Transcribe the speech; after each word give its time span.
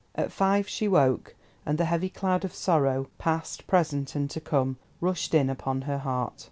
At 0.15 0.31
five 0.31 0.67
she 0.67 0.87
woke, 0.87 1.35
and 1.63 1.77
the 1.77 1.85
heavy 1.85 2.09
cloud 2.09 2.43
of 2.43 2.55
sorrow, 2.55 3.07
past, 3.19 3.67
present, 3.67 4.15
and 4.15 4.31
to 4.31 4.41
come, 4.41 4.77
rushed 4.99 5.35
in 5.35 5.47
upon 5.47 5.81
her 5.83 5.99
heart. 5.99 6.39